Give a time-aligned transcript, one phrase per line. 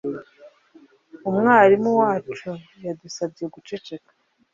[1.29, 2.51] Umwarimu wacu
[2.85, 4.11] yadusabye guceceka